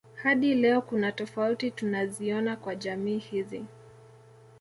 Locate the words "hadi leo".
0.23-0.81